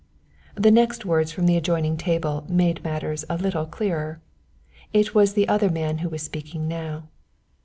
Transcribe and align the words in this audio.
The 0.55 0.71
next 0.71 1.05
words 1.05 1.31
from 1.31 1.45
the 1.45 1.57
adjoining 1.57 1.95
table 1.95 2.43
made 2.49 2.83
matters 2.83 3.23
a 3.29 3.37
little 3.37 3.67
clearer. 3.67 4.19
It 4.93 5.13
was 5.13 5.35
the 5.35 5.47
other 5.47 5.69
man 5.69 5.99
who 5.99 6.09
was 6.09 6.23
speaking 6.23 6.67
now. 6.67 7.03